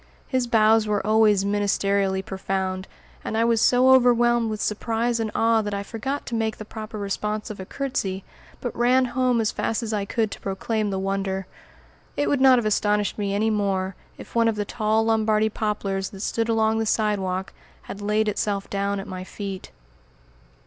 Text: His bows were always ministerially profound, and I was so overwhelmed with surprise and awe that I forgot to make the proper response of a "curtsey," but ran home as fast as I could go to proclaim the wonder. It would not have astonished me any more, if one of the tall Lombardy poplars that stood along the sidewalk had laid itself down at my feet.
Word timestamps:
His 0.27 0.47
bows 0.47 0.87
were 0.87 1.05
always 1.05 1.43
ministerially 1.45 2.25
profound, 2.25 2.87
and 3.23 3.37
I 3.37 3.43
was 3.45 3.61
so 3.61 3.91
overwhelmed 3.91 4.49
with 4.49 4.59
surprise 4.59 5.19
and 5.19 5.29
awe 5.35 5.61
that 5.61 5.75
I 5.75 5.83
forgot 5.83 6.25
to 6.25 6.33
make 6.33 6.57
the 6.57 6.65
proper 6.65 6.97
response 6.97 7.51
of 7.51 7.59
a 7.59 7.67
"curtsey," 7.67 8.23
but 8.61 8.75
ran 8.75 9.05
home 9.13 9.39
as 9.39 9.51
fast 9.51 9.83
as 9.83 9.93
I 9.93 10.05
could 10.05 10.31
go 10.31 10.31
to 10.33 10.41
proclaim 10.41 10.89
the 10.89 10.97
wonder. 10.97 11.45
It 12.17 12.27
would 12.29 12.41
not 12.41 12.57
have 12.57 12.65
astonished 12.65 13.19
me 13.19 13.35
any 13.35 13.51
more, 13.51 13.93
if 14.17 14.33
one 14.33 14.47
of 14.47 14.55
the 14.55 14.65
tall 14.65 15.05
Lombardy 15.05 15.49
poplars 15.49 16.09
that 16.09 16.21
stood 16.21 16.49
along 16.49 16.79
the 16.79 16.87
sidewalk 16.87 17.53
had 17.83 18.01
laid 18.01 18.27
itself 18.27 18.71
down 18.71 18.99
at 18.99 19.05
my 19.05 19.23
feet. 19.23 19.69